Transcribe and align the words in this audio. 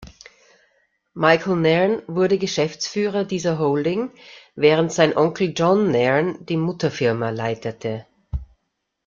Michael 1.13 1.57
Nairn 1.57 2.01
wurde 2.07 2.39
Geschäftsführer 2.39 3.23
dieser 3.23 3.59
Holding, 3.59 4.09
während 4.55 4.91
sein 4.91 5.15
Onkel 5.15 5.53
John 5.55 5.91
Nairn 5.91 6.43
die 6.43 6.57
Mutterfirma 6.57 7.29
leitete. 7.29 8.07